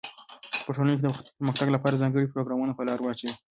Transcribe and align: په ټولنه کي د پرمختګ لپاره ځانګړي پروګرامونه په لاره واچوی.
په 0.65 0.69
ټولنه 0.75 0.93
کي 0.95 1.01
د 1.03 1.07
پرمختګ 1.37 1.67
لپاره 1.75 1.99
ځانګړي 2.01 2.31
پروګرامونه 2.33 2.71
په 2.75 2.83
لاره 2.87 3.01
واچوی. 3.03 3.31